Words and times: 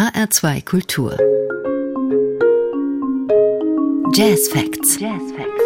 HR2 0.00 0.64
Kultur. 0.64 1.14
Jazz 4.14 4.48
Facts. 4.48 4.96
Jazz 4.96 5.32
Facts. 5.32 5.59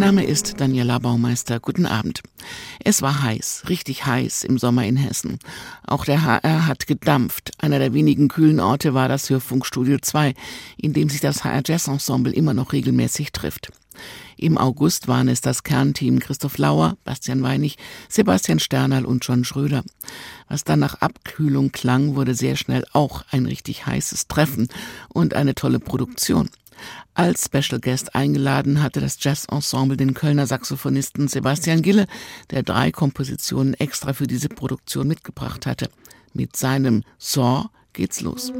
Mein 0.00 0.14
Name 0.14 0.24
ist 0.24 0.58
Daniela 0.58 0.98
Baumeister. 0.98 1.60
Guten 1.60 1.84
Abend. 1.84 2.22
Es 2.82 3.02
war 3.02 3.22
heiß, 3.22 3.64
richtig 3.68 4.06
heiß 4.06 4.44
im 4.44 4.56
Sommer 4.56 4.86
in 4.86 4.96
Hessen. 4.96 5.38
Auch 5.86 6.06
der 6.06 6.24
HR 6.24 6.66
hat 6.66 6.86
gedampft. 6.86 7.50
Einer 7.58 7.78
der 7.78 7.92
wenigen 7.92 8.28
kühlen 8.28 8.60
Orte 8.60 8.94
war 8.94 9.10
das 9.10 9.28
Hörfunkstudio 9.28 9.98
2, 10.00 10.32
in 10.78 10.94
dem 10.94 11.10
sich 11.10 11.20
das 11.20 11.44
HR 11.44 11.60
Jazz 11.66 11.86
Ensemble 11.86 12.32
immer 12.32 12.54
noch 12.54 12.72
regelmäßig 12.72 13.32
trifft. 13.32 13.72
Im 14.38 14.56
August 14.56 15.06
waren 15.06 15.28
es 15.28 15.42
das 15.42 15.64
Kernteam 15.64 16.18
Christoph 16.18 16.56
Lauer, 16.56 16.96
Bastian 17.04 17.42
Weinig, 17.42 17.76
Sebastian 18.08 18.58
Sternerl 18.58 19.04
und 19.04 19.22
John 19.26 19.44
Schröder. 19.44 19.84
Was 20.48 20.64
dann 20.64 20.78
nach 20.78 20.94
Abkühlung 21.02 21.72
klang, 21.72 22.16
wurde 22.16 22.34
sehr 22.34 22.56
schnell 22.56 22.86
auch 22.94 23.22
ein 23.32 23.44
richtig 23.44 23.84
heißes 23.84 24.28
Treffen 24.28 24.68
und 25.10 25.34
eine 25.34 25.54
tolle 25.54 25.78
Produktion. 25.78 26.48
Als 27.14 27.46
Special 27.46 27.80
Guest 27.80 28.14
eingeladen 28.14 28.82
hatte 28.82 29.00
das 29.00 29.16
Jazz-Ensemble 29.20 29.96
den 29.96 30.14
Kölner 30.14 30.46
Saxophonisten 30.46 31.28
Sebastian 31.28 31.82
Gille, 31.82 32.06
der 32.50 32.62
drei 32.62 32.90
Kompositionen 32.92 33.74
extra 33.74 34.12
für 34.12 34.26
diese 34.26 34.48
Produktion 34.48 35.08
mitgebracht 35.08 35.66
hatte. 35.66 35.88
Mit 36.32 36.56
seinem 36.56 37.02
Saw 37.18 37.66
geht's 37.92 38.20
los. 38.20 38.52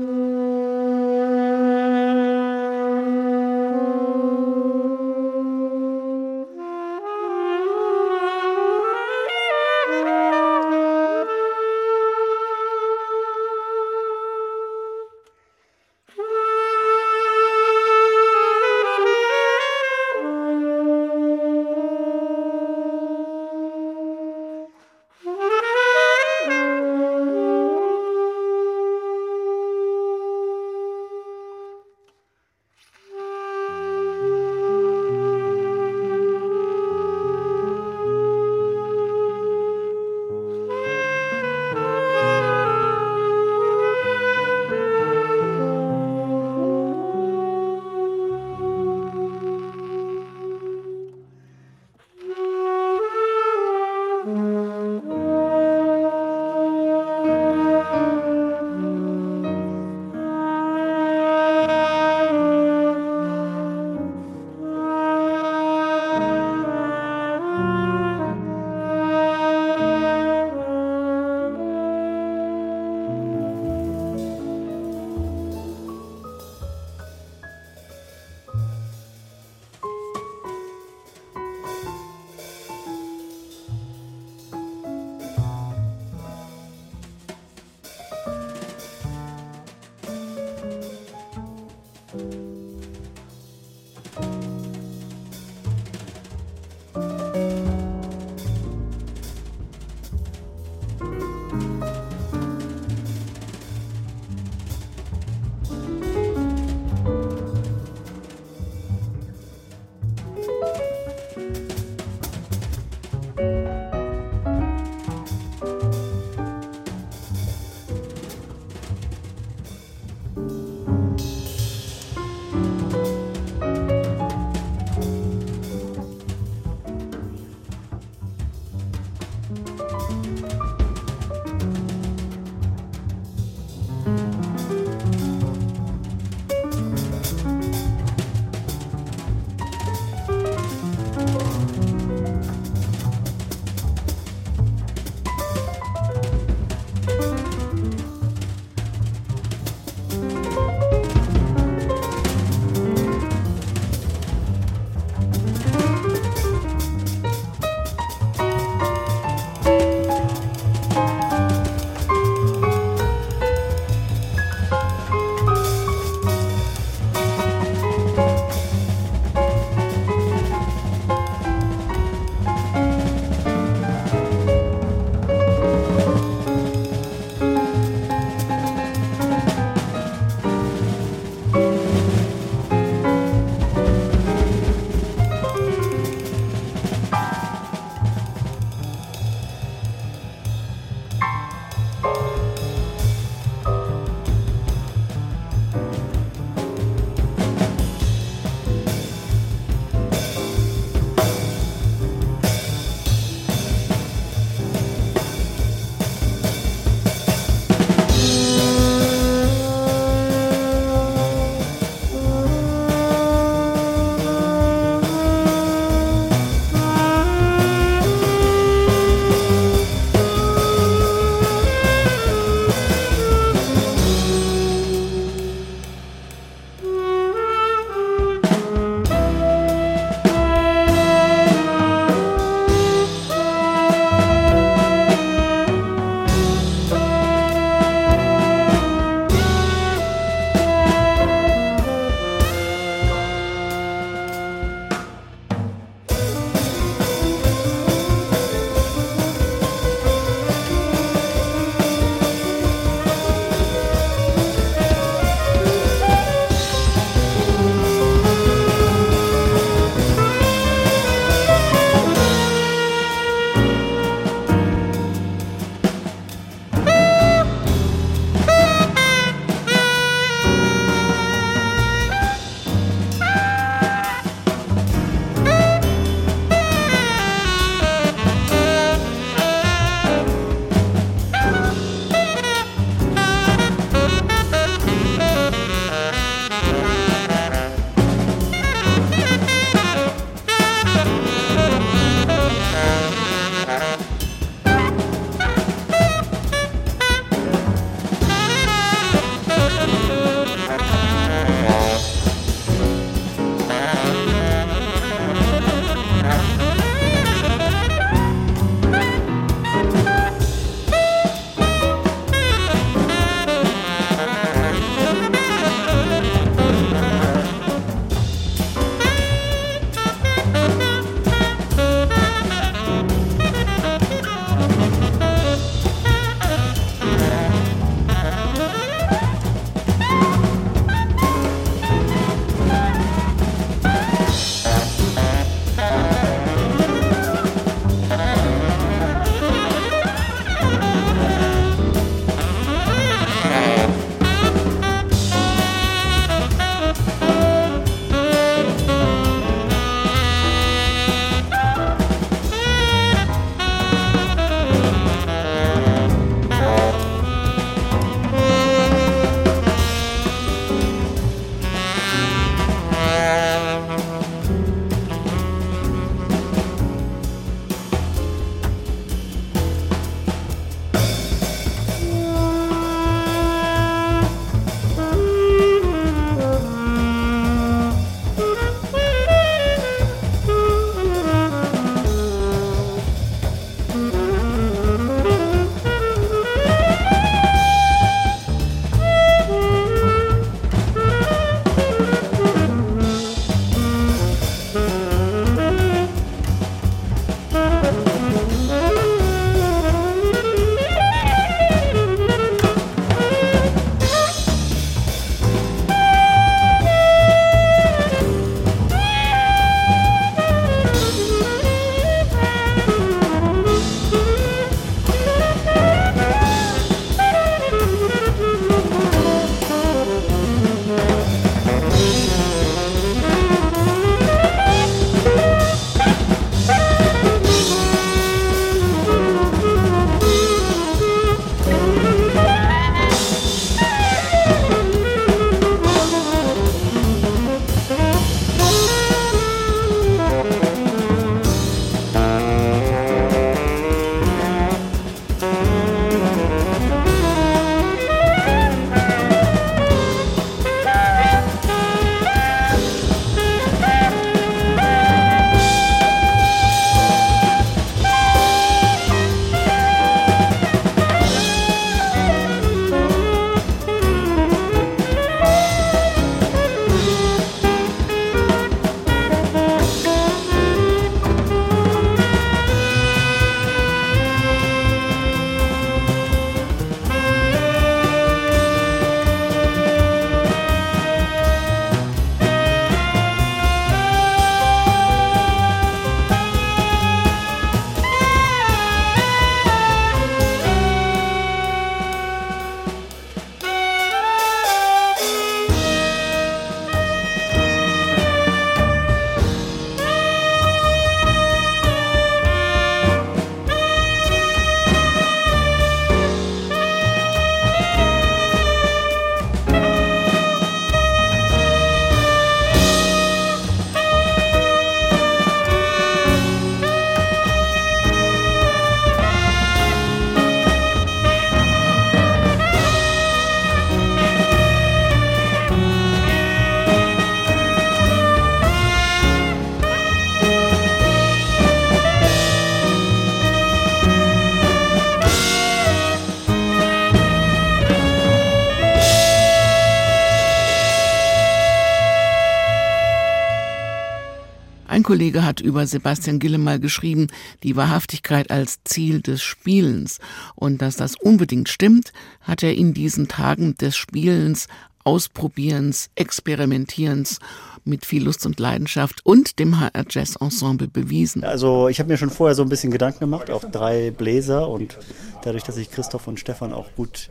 Kollege 545.21 545.45
hat 545.45 545.61
über 545.61 545.87
Sebastian 545.87 546.39
Gille 546.39 546.57
mal 546.57 546.81
geschrieben, 546.81 547.27
die 547.63 547.77
Wahrhaftigkeit 547.77 548.51
als 548.51 548.79
Ziel 548.85 549.21
des 549.21 549.43
Spielens. 549.43 550.19
Und 550.55 550.81
dass 550.81 550.97
das 550.97 551.15
unbedingt 551.15 551.69
stimmt, 551.69 552.15
hat 552.41 552.63
er 552.63 552.75
in 552.75 552.95
diesen 552.95 553.29
Tagen 553.29 553.75
des 553.75 553.99
Spielens, 553.99 554.67
Ausprobierens, 555.05 556.09
Experimentierens 556.15 557.39
mit 557.85 558.07
viel 558.07 558.25
Lust 558.25 558.47
und 558.47 558.59
Leidenschaft 558.59 559.21
und 559.27 559.59
dem 559.59 559.79
HR 559.79 560.07
Jazz 560.09 560.37
Ensemble 560.37 560.89
bewiesen. 560.89 561.45
Also 561.45 561.89
ich 561.89 561.99
habe 561.99 562.09
mir 562.09 562.17
schon 562.17 562.31
vorher 562.31 562.55
so 562.55 562.63
ein 562.63 562.71
bisschen 562.71 562.91
Gedanken 562.91 563.21
gemacht, 563.21 563.51
auch 563.51 563.65
drei 563.71 564.13
Bläser 564.13 564.71
und 564.71 564.97
dadurch, 565.45 565.65
dass 565.65 565.77
ich 565.77 565.91
Christoph 565.91 566.29
und 566.29 566.41
Stefan 566.41 566.73
auch 566.73 566.95
gut 566.97 567.29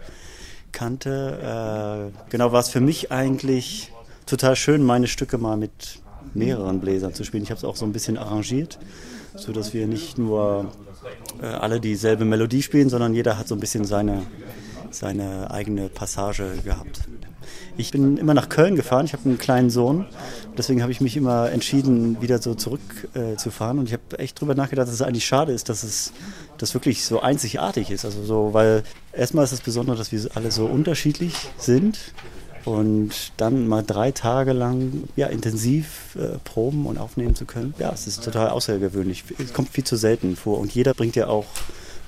kannte, 0.71 2.11
äh, 2.13 2.29
genau 2.29 2.51
war 2.51 2.59
es 2.59 2.69
für 2.69 2.81
mich 2.81 3.11
eigentlich 3.11 3.91
total 4.27 4.55
schön, 4.55 4.83
meine 4.83 5.07
Stücke 5.07 5.39
mal 5.39 5.57
mit 5.57 6.03
mehreren 6.33 6.79
Bläsern 6.79 7.13
zu 7.13 7.23
spielen. 7.23 7.43
Ich 7.43 7.51
habe 7.51 7.57
es 7.57 7.65
auch 7.65 7.75
so 7.75 7.85
ein 7.85 7.93
bisschen 7.93 8.17
arrangiert, 8.17 8.79
so 9.35 9.51
dass 9.51 9.73
wir 9.73 9.87
nicht 9.87 10.17
nur 10.17 10.71
äh, 11.41 11.45
alle 11.45 11.79
dieselbe 11.79 12.25
Melodie 12.25 12.61
spielen, 12.61 12.89
sondern 12.89 13.13
jeder 13.13 13.37
hat 13.37 13.47
so 13.47 13.55
ein 13.55 13.59
bisschen 13.59 13.85
seine, 13.85 14.23
seine 14.91 15.51
eigene 15.51 15.89
Passage 15.89 16.55
gehabt. 16.63 17.01
Ich 17.77 17.91
bin 17.91 18.17
immer 18.17 18.33
nach 18.33 18.49
Köln 18.49 18.75
gefahren, 18.75 19.05
ich 19.05 19.13
habe 19.13 19.23
einen 19.25 19.37
kleinen 19.37 19.69
Sohn, 19.69 20.05
deswegen 20.57 20.81
habe 20.81 20.91
ich 20.91 20.99
mich 20.99 21.15
immer 21.15 21.49
entschieden, 21.49 22.21
wieder 22.21 22.41
so 22.41 22.53
zurückzufahren 22.53 23.77
äh, 23.77 23.79
und 23.79 23.87
ich 23.87 23.93
habe 23.93 24.19
echt 24.19 24.39
drüber 24.39 24.53
nachgedacht, 24.53 24.87
dass 24.87 24.93
es 24.93 25.01
eigentlich 25.01 25.25
schade 25.25 25.53
ist, 25.53 25.69
dass 25.69 25.83
es 25.83 26.11
das 26.57 26.73
wirklich 26.73 27.05
so 27.05 27.21
einzigartig 27.21 27.89
ist. 27.89 28.03
Also 28.03 28.23
so, 28.23 28.53
weil 28.53 28.83
erstmal 29.13 29.45
ist 29.45 29.53
es 29.53 29.61
besonders, 29.61 29.97
dass 29.97 30.11
wir 30.11 30.19
alle 30.35 30.51
so 30.51 30.65
unterschiedlich 30.65 31.33
sind 31.57 31.97
und 32.65 33.31
dann 33.37 33.67
mal 33.67 33.83
drei 33.83 34.11
Tage 34.11 34.53
lang 34.53 35.03
ja, 35.15 35.27
intensiv 35.27 36.15
äh, 36.15 36.37
proben 36.43 36.85
und 36.85 36.97
aufnehmen 36.97 37.35
zu 37.35 37.45
können, 37.45 37.73
ja, 37.79 37.91
es 37.93 38.07
ist 38.07 38.23
total 38.23 38.49
außergewöhnlich. 38.49 39.23
Es 39.37 39.53
kommt 39.53 39.69
viel 39.69 39.83
zu 39.83 39.95
selten 39.95 40.35
vor. 40.35 40.59
Und 40.59 40.73
jeder 40.73 40.93
bringt 40.93 41.15
ja 41.15 41.27
auch 41.27 41.45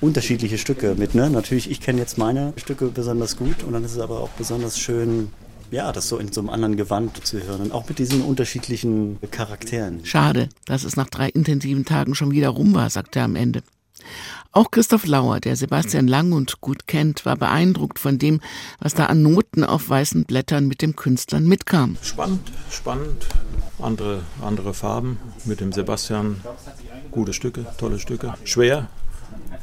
unterschiedliche 0.00 0.58
Stücke 0.58 0.94
mit. 0.96 1.14
Ne? 1.14 1.30
Natürlich, 1.30 1.70
ich 1.70 1.80
kenne 1.80 2.00
jetzt 2.00 2.18
meine 2.18 2.52
Stücke 2.56 2.86
besonders 2.86 3.36
gut 3.36 3.62
und 3.62 3.72
dann 3.72 3.84
ist 3.84 3.92
es 3.92 3.98
aber 3.98 4.20
auch 4.20 4.30
besonders 4.30 4.78
schön, 4.78 5.30
ja, 5.70 5.90
das 5.92 6.08
so 6.08 6.18
in 6.18 6.32
so 6.32 6.40
einem 6.40 6.50
anderen 6.50 6.76
Gewand 6.76 7.24
zu 7.26 7.42
hören 7.42 7.62
und 7.62 7.72
auch 7.72 7.88
mit 7.88 7.98
diesen 7.98 8.22
unterschiedlichen 8.22 9.18
Charakteren. 9.30 10.04
Schade, 10.04 10.48
dass 10.66 10.84
es 10.84 10.96
nach 10.96 11.08
drei 11.08 11.28
intensiven 11.28 11.84
Tagen 11.84 12.14
schon 12.14 12.32
wieder 12.32 12.50
rum 12.50 12.74
war, 12.74 12.90
sagt 12.90 13.16
er 13.16 13.24
am 13.24 13.36
Ende. 13.36 13.62
Auch 14.52 14.70
Christoph 14.70 15.06
Lauer, 15.06 15.40
der 15.40 15.56
Sebastian 15.56 16.06
lang 16.06 16.32
und 16.32 16.60
gut 16.60 16.86
kennt, 16.86 17.24
war 17.24 17.36
beeindruckt 17.36 17.98
von 17.98 18.18
dem, 18.18 18.40
was 18.80 18.94
da 18.94 19.06
an 19.06 19.22
Noten 19.22 19.64
auf 19.64 19.88
weißen 19.88 20.24
Blättern 20.24 20.68
mit 20.68 20.82
dem 20.82 20.94
Künstlern 20.94 21.46
mitkam. 21.46 21.96
Spannend, 22.02 22.52
spannend. 22.70 23.26
Andere, 23.78 24.22
andere 24.42 24.74
Farben 24.74 25.18
mit 25.44 25.60
dem 25.60 25.72
Sebastian. 25.72 26.40
Gute 27.10 27.32
Stücke, 27.32 27.66
tolle 27.78 27.98
Stücke. 27.98 28.34
Schwer, 28.44 28.88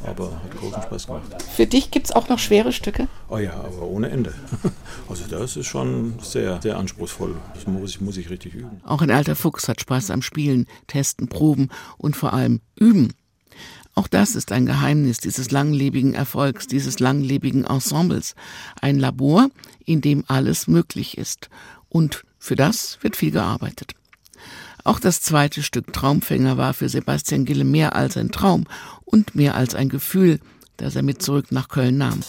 aber 0.03 0.31
hat 0.43 0.57
großen 0.57 0.81
Spaß 0.81 1.07
gemacht. 1.07 1.43
Für 1.55 1.65
dich 1.65 1.91
gibt 1.91 2.07
es 2.07 2.15
auch 2.15 2.29
noch 2.29 2.39
schwere 2.39 2.71
Stücke? 2.71 3.07
Oh 3.29 3.37
ja, 3.37 3.53
aber 3.53 3.83
ohne 3.83 4.09
Ende. 4.09 4.33
Also 5.09 5.23
das 5.27 5.57
ist 5.57 5.65
schon 5.65 6.19
sehr, 6.21 6.61
sehr 6.61 6.77
anspruchsvoll. 6.77 7.35
Das 7.55 7.65
muss 7.65 7.89
ich, 7.89 8.01
muss 8.01 8.15
ich 8.15 8.29
richtig 8.29 8.53
üben. 8.53 8.79
Auch 8.85 9.01
ein 9.01 9.09
alter 9.09 9.35
Fuchs 9.35 9.67
hat 9.67 9.81
Spaß 9.81 10.11
am 10.11 10.21
Spielen, 10.21 10.67
Testen, 10.85 11.29
Proben 11.29 11.69
und 11.97 12.15
vor 12.15 12.33
allem 12.33 12.61
Üben. 12.75 13.13
Auch 13.99 14.07
das 14.07 14.35
ist 14.37 14.53
ein 14.53 14.65
Geheimnis 14.65 15.17
dieses 15.17 15.51
langlebigen 15.51 16.13
Erfolgs, 16.13 16.67
dieses 16.67 16.99
langlebigen 16.99 17.65
Ensembles. 17.65 18.33
Ein 18.79 18.97
Labor, 18.97 19.49
in 19.83 19.99
dem 19.99 20.23
alles 20.25 20.69
möglich 20.69 21.17
ist. 21.17 21.49
Und 21.89 22.23
für 22.37 22.55
das 22.55 22.97
wird 23.01 23.17
viel 23.17 23.31
gearbeitet. 23.31 23.95
Auch 24.85 25.01
das 25.01 25.21
zweite 25.21 25.63
Stück 25.63 25.91
Traumfänger 25.91 26.55
war 26.55 26.73
für 26.73 26.87
Sebastian 26.87 27.43
Gille 27.43 27.65
mehr 27.65 27.93
als 27.93 28.15
ein 28.15 28.31
Traum 28.31 28.67
und 29.03 29.35
mehr 29.35 29.55
als 29.55 29.75
ein 29.75 29.89
Gefühl, 29.89 30.39
das 30.77 30.95
er 30.95 31.03
mit 31.03 31.21
zurück 31.21 31.51
nach 31.51 31.67
Köln 31.67 31.97
nahm. 31.97 32.21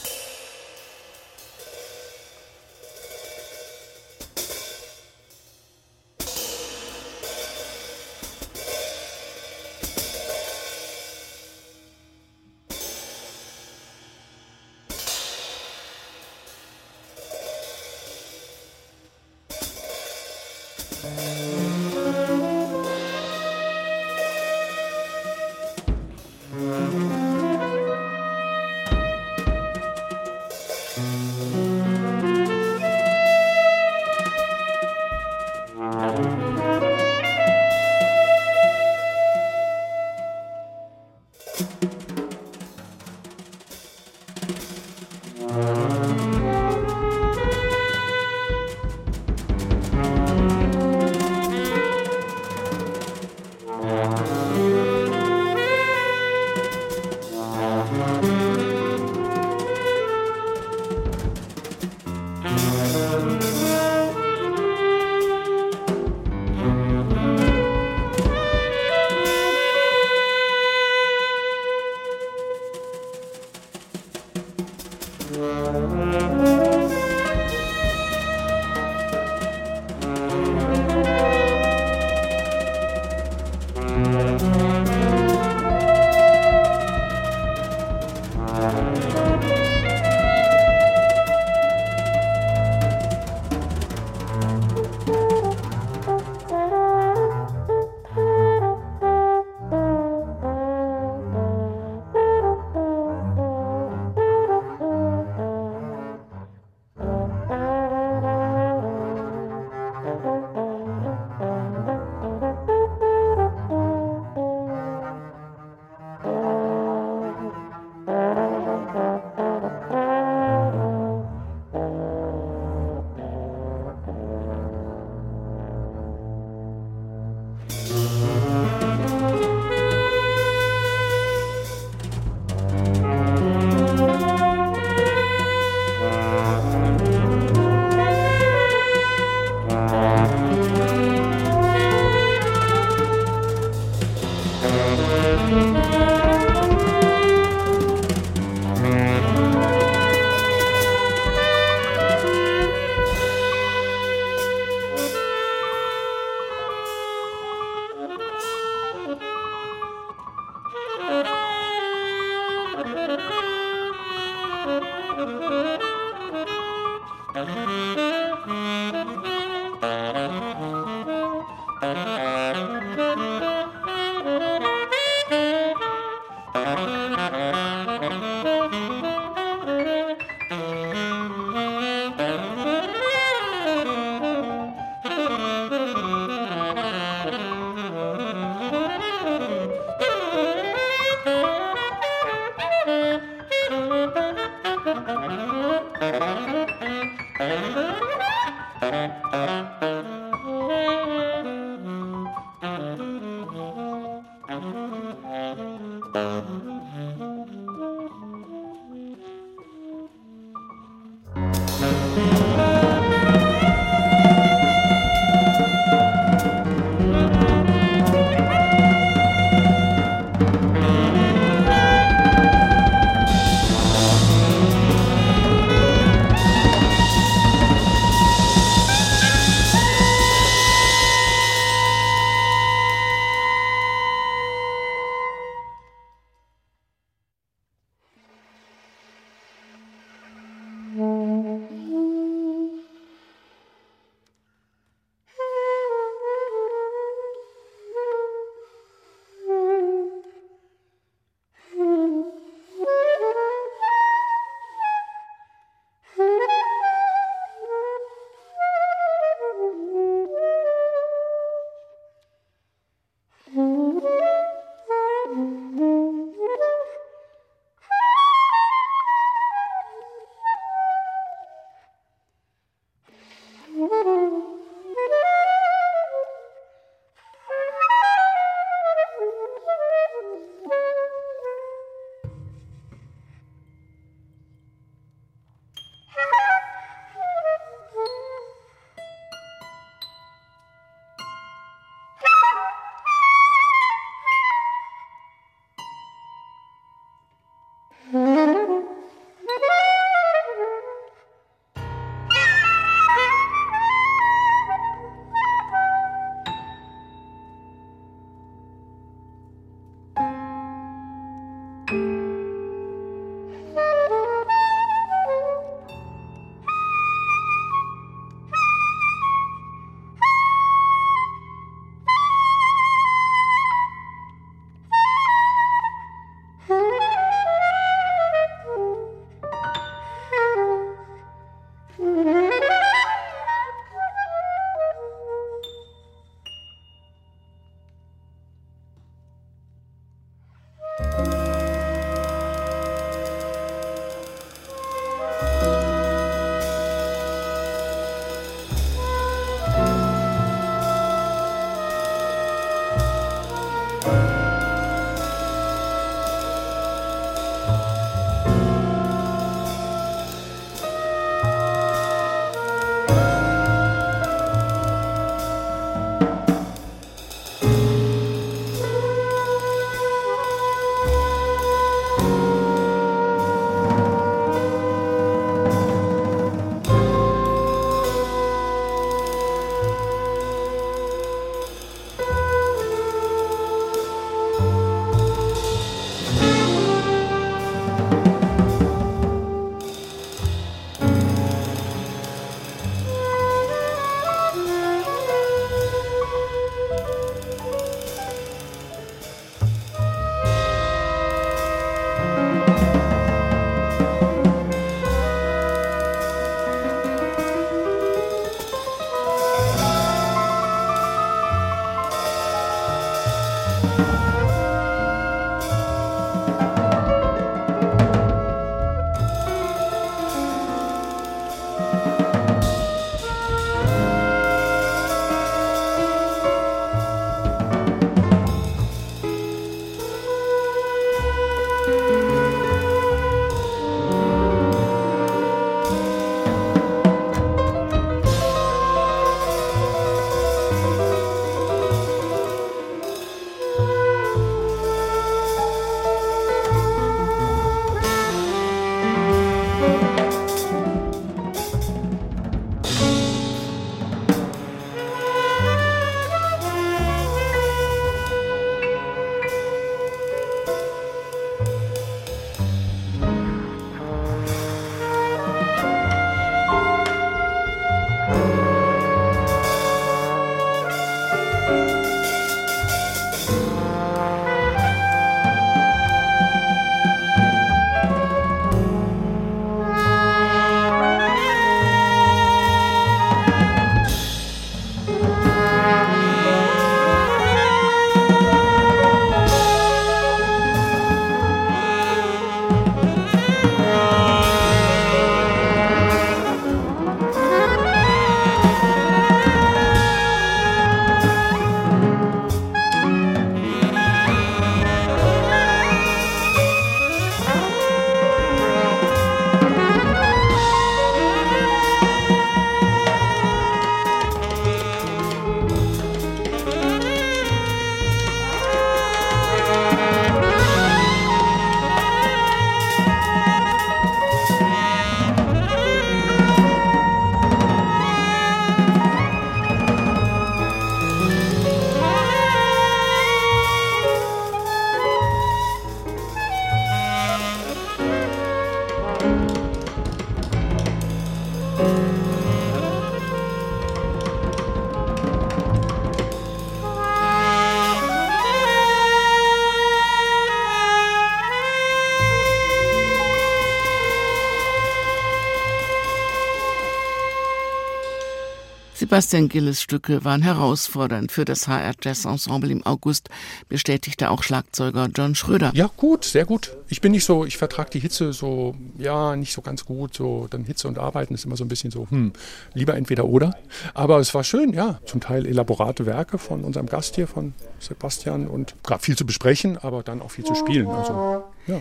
Sebastian 559.10 559.48
Gilles 559.48 559.82
Stücke 559.82 560.24
waren 560.24 560.40
herausfordernd 560.40 561.32
für 561.32 561.44
das 561.44 561.66
HR 561.66 561.94
Jazz 562.00 562.26
Ensemble 562.26 562.70
im 562.70 562.86
August, 562.86 563.28
bestätigte 563.68 564.30
auch 564.30 564.44
Schlagzeuger 564.44 565.08
John 565.12 565.34
Schröder. 565.34 565.72
Ja, 565.74 565.90
gut, 565.96 566.24
sehr 566.24 566.44
gut. 566.44 566.76
Ich 566.86 567.00
bin 567.00 567.10
nicht 567.10 567.24
so, 567.24 567.44
ich 567.44 567.56
vertrage 567.56 567.90
die 567.90 567.98
Hitze 567.98 568.32
so, 568.32 568.76
ja, 568.98 569.34
nicht 569.34 569.52
so 569.52 569.62
ganz 569.62 569.84
gut. 569.84 570.14
So, 570.14 570.46
dann 570.48 570.62
Hitze 570.62 570.86
und 570.86 570.96
Arbeiten 571.00 571.34
ist 571.34 571.44
immer 571.44 571.56
so 571.56 571.64
ein 571.64 571.68
bisschen 571.68 571.90
so, 571.90 572.06
hm, 572.08 572.32
lieber 572.72 572.94
entweder 572.94 573.24
oder. 573.24 573.52
Aber 573.94 574.20
es 574.20 574.32
war 574.32 574.44
schön, 574.44 574.72
ja. 574.72 575.00
Zum 575.06 575.20
Teil 575.20 575.44
elaborate 575.44 576.06
Werke 576.06 576.38
von 576.38 576.62
unserem 576.62 576.86
Gast 576.86 577.16
hier, 577.16 577.26
von 577.26 577.52
Sebastian 577.80 578.46
und 578.46 578.76
gab 578.84 579.02
viel 579.04 579.16
zu 579.16 579.26
besprechen, 579.26 579.76
aber 579.76 580.04
dann 580.04 580.22
auch 580.22 580.30
viel 580.30 580.44
zu 580.44 580.54
spielen. 580.54 580.86
Also, 580.86 581.42
ja. 581.66 581.80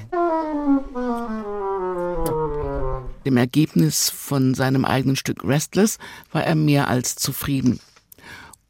Dem 3.25 3.37
Ergebnis 3.37 4.09
von 4.09 4.53
seinem 4.53 4.85
eigenen 4.85 5.15
Stück 5.15 5.43
Restless 5.43 5.97
war 6.31 6.43
er 6.43 6.55
mehr 6.55 6.87
als 6.87 7.15
zufrieden 7.15 7.79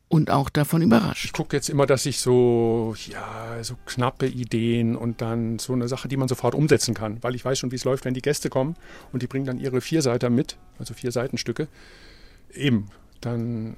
und 0.10 0.32
auch 0.32 0.50
davon 0.50 0.82
überrascht. 0.82 1.24
Ich 1.24 1.34
gucke 1.34 1.56
jetzt 1.56 1.70
immer, 1.70 1.86
dass 1.86 2.06
ich 2.06 2.20
so, 2.20 2.96
ja, 3.08 3.64
so 3.64 3.76
knappe 3.86 4.28
Ideen 4.28 4.96
und 4.96 5.22
dann 5.22 5.60
so 5.60 5.74
eine 5.74 5.88
Sache, 5.88 6.08
die 6.08 6.18
man 6.18 6.28
sofort 6.28 6.56
umsetzen 6.56 6.96
kann, 6.96 7.22
weil 7.22 7.36
ich 7.36 7.46
weiß 7.46 7.60
schon, 7.60 7.72
wie 7.72 7.76
es 7.76 7.86
läuft, 7.86 8.06
wenn 8.06 8.16
die 8.16 8.22
Gäste 8.22 8.50
kommen 8.50 8.76
und 9.14 9.22
die 9.22 9.28
bringen 9.28 9.46
dann 9.46 9.60
ihre 9.60 9.82
Vierseiter 9.82 10.30
mit, 10.30 10.58
also 10.80 10.96
vier 10.96 11.12
Seitenstücke. 11.12 11.68
Eben, 12.52 12.88
dann 13.22 13.76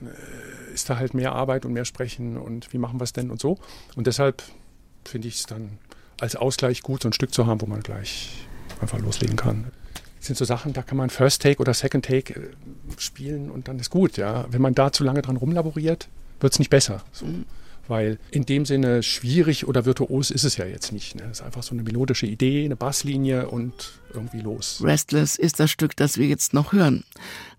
äh, 0.70 0.74
ist 0.74 0.89
da 0.89 0.98
halt 0.98 1.13
mehr 1.13 1.34
Arbeit 1.34 1.65
und 1.65 1.74
mehr 1.74 1.86
Sprechen 1.86 2.38
und 2.38 2.72
wie 2.72 2.78
machen 2.78 3.00
wir 3.00 3.04
es 3.04 3.13
denn 3.13 3.30
und 3.30 3.41
so. 3.41 3.58
Und 3.96 4.08
deshalb 4.08 4.41
finde 5.04 5.28
ich 5.28 5.36
es 5.36 5.46
dann 5.46 5.80
als 6.21 6.36
Ausgleich 6.36 6.84
gut, 6.84 7.03
so 7.03 7.10
ein 7.10 7.13
Stück 7.13 7.34
zu 7.34 7.47
haben, 7.47 7.62
wo 7.62 7.65
man 7.65 7.81
gleich 7.81 8.29
einfach 8.79 8.99
loslegen 8.99 9.36
kann. 9.36 9.65
Das 10.17 10.27
sind 10.27 10.38
so 10.38 10.45
Sachen, 10.45 10.73
da 10.73 10.84
kann 10.84 10.97
man 10.97 11.10
First 11.10 11.41
Take 11.41 11.60
oder 11.60 11.73
Second 11.73 12.05
Take 12.05 12.34
äh, 12.34 12.49
spielen 12.97 13.49
und 13.49 13.67
dann 13.67 13.79
ist 13.79 13.89
gut. 13.89 14.17
Ja. 14.17 14.45
Wenn 14.51 14.62
man 14.62 14.75
da 14.75 14.91
zu 14.91 15.03
lange 15.03 15.23
dran 15.23 15.36
rumlaboriert, 15.36 16.07
wird 16.39 16.53
es 16.53 16.60
nicht 16.60 16.69
besser. 16.69 17.03
So. 17.12 17.25
Mhm. 17.25 17.45
Weil 17.88 18.19
in 18.29 18.45
dem 18.45 18.65
Sinne 18.65 19.01
schwierig 19.01 19.67
oder 19.67 19.86
virtuos 19.86 20.29
ist 20.29 20.43
es 20.43 20.57
ja 20.57 20.65
jetzt 20.65 20.91
nicht. 20.91 21.15
Ne? 21.15 21.23
Es 21.23 21.39
ist 21.39 21.41
einfach 21.41 21.63
so 21.63 21.73
eine 21.73 21.81
melodische 21.81 22.27
Idee, 22.27 22.63
eine 22.63 22.75
Basslinie 22.75 23.49
und 23.49 23.93
irgendwie 24.13 24.41
los. 24.41 24.79
Restless 24.84 25.38
ist 25.38 25.60
das 25.60 25.71
Stück, 25.71 25.95
das 25.95 26.17
wir 26.17 26.27
jetzt 26.27 26.53
noch 26.53 26.71
hören. 26.71 27.03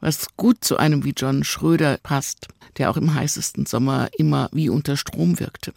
Was 0.01 0.29
gut 0.37 0.63
zu 0.63 0.77
einem 0.77 1.05
wie 1.05 1.15
John 1.17 1.43
Schröder 1.43 1.99
passt, 2.03 2.47
der 2.79 2.91
auch 2.91 2.97
im 2.97 3.13
heißesten 3.13 3.67
Sommer 3.67 4.09
immer 4.17 4.49
wie 4.53 4.69
unter 4.69 4.97
Strom 4.97 5.41
wirkte 5.41 5.75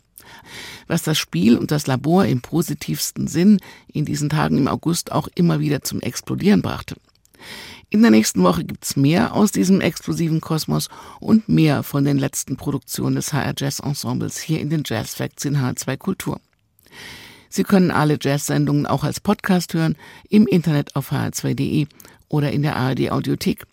was 0.87 1.03
das 1.03 1.17
Spiel 1.17 1.57
und 1.57 1.71
das 1.71 1.87
Labor 1.87 2.25
im 2.25 2.41
positivsten 2.41 3.27
Sinn 3.27 3.59
in 3.87 4.05
diesen 4.05 4.29
Tagen 4.29 4.57
im 4.57 4.67
August 4.67 5.11
auch 5.11 5.27
immer 5.35 5.59
wieder 5.59 5.81
zum 5.81 6.01
Explodieren 6.01 6.61
brachte. 6.61 6.95
In 7.89 8.01
der 8.01 8.11
nächsten 8.11 8.43
Woche 8.43 8.63
gibt's 8.63 8.95
mehr 8.95 9.33
aus 9.33 9.51
diesem 9.51 9.79
explosiven 9.79 10.41
Kosmos 10.41 10.89
und 11.19 11.47
mehr 11.47 11.83
von 11.83 12.03
den 12.03 12.17
letzten 12.17 12.57
Produktionen 12.57 13.15
des 13.15 13.31
HR 13.31 13.53
Jazz 13.57 13.79
Ensembles 13.79 14.39
hier 14.39 14.59
in 14.59 14.69
den 14.69 14.83
Jazz 14.85 15.13
Facts 15.15 15.45
in 15.45 15.57
H2 15.57 15.97
Kultur. 15.97 16.41
Sie 17.49 17.63
können 17.63 17.91
alle 17.91 18.17
Jazz-Sendungen 18.19 18.85
auch 18.85 19.03
als 19.03 19.21
Podcast 19.21 19.73
hören, 19.73 19.95
im 20.29 20.45
Internet 20.45 20.95
auf 20.95 21.11
hr2.de 21.11 21.87
oder 22.27 22.51
in 22.51 22.63
der 22.63 22.75
ARD 22.75 23.11
Audiothek. 23.11 23.65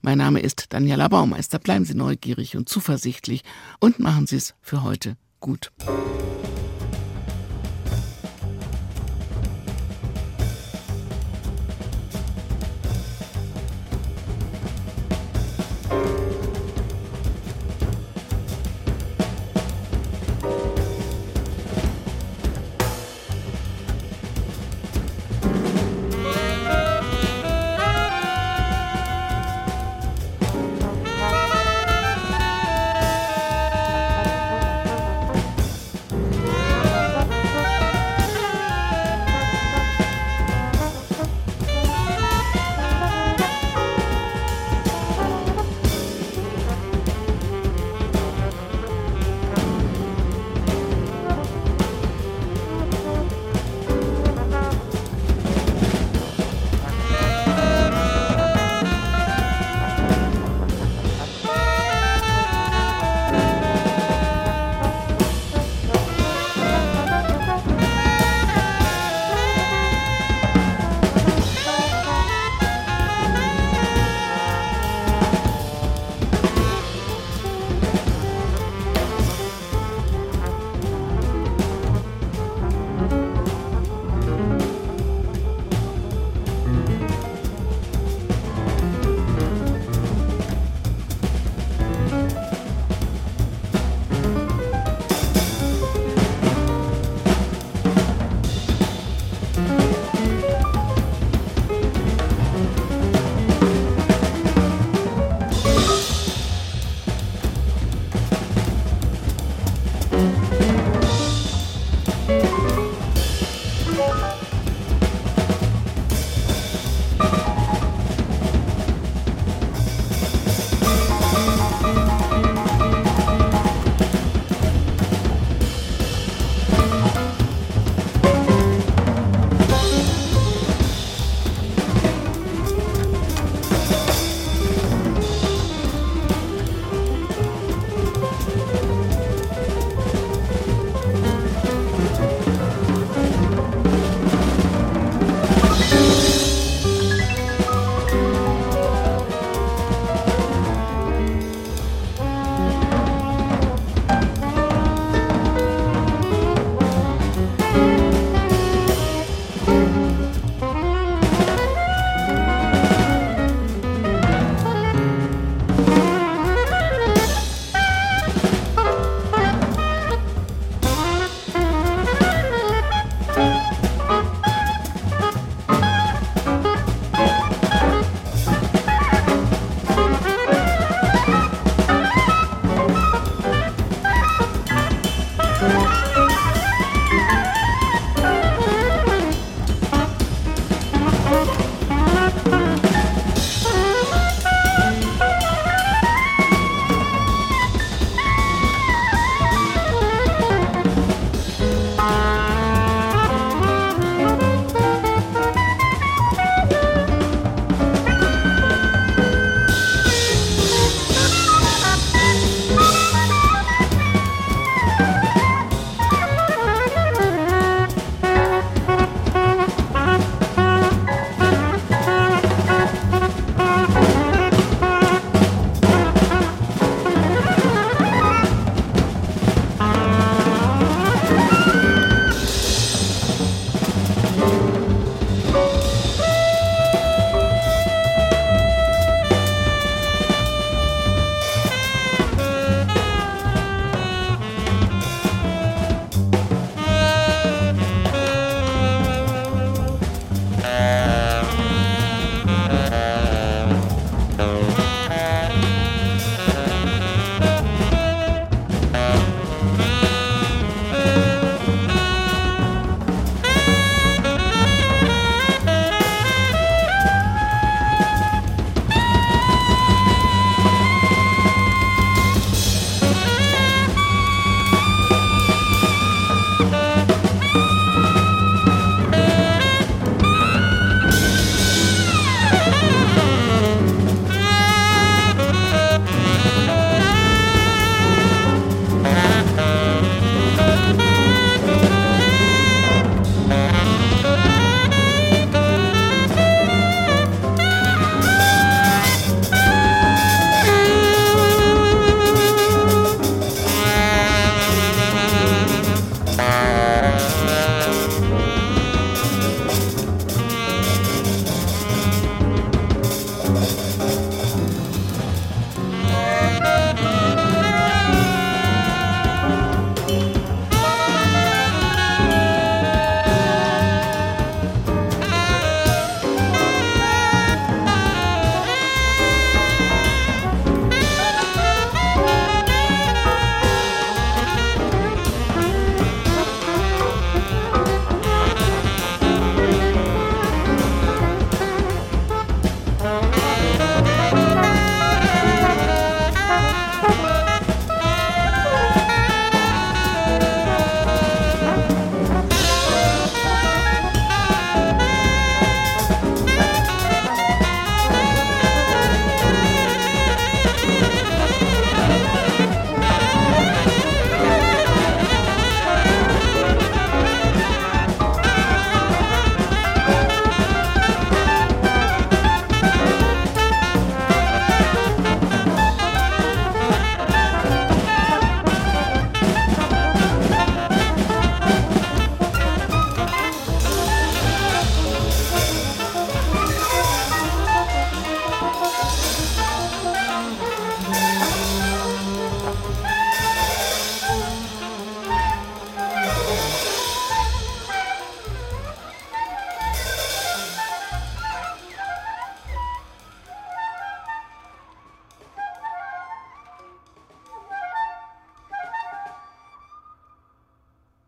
Mein 0.00 0.18
Name 0.18 0.40
ist 0.40 0.72
Daniela 0.72 1.08
Baumeister. 1.08 1.58
Bleiben 1.58 1.84
Sie 1.84 1.94
neugierig 1.94 2.56
und 2.56 2.68
zuversichtlich 2.68 3.42
und 3.80 3.98
machen 3.98 4.26
Sie 4.26 4.36
es 4.36 4.54
für 4.62 4.84
heute 4.84 5.16
gut. 5.46 5.70